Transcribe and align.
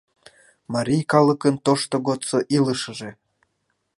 МАРИЙ 0.73 1.03
КАЛЫКЫН 1.11 1.55
ТОШТО 1.65 1.97
ГОДСО 2.07 2.39
ИЛЫШЫЖЕ 2.55 3.11